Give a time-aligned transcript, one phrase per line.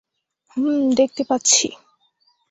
[0.51, 1.67] হুমম, দেখতে পাচ্ছি।